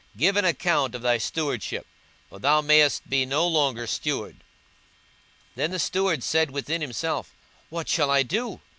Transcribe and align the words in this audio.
give 0.17 0.35
an 0.35 0.43
account 0.45 0.95
of 0.95 1.03
thy 1.03 1.19
stewardship; 1.19 1.85
for 2.27 2.39
thou 2.39 2.59
mayest 2.59 3.07
be 3.07 3.23
no 3.23 3.45
longer 3.47 3.85
steward. 3.85 4.37
42:016:003 5.55 5.55
Then 5.57 5.69
the 5.69 5.77
steward 5.77 6.23
said 6.23 6.49
within 6.49 6.81
himself, 6.81 7.35
What 7.69 7.87
shall 7.87 8.09
I 8.09 8.23
do? 8.23 8.59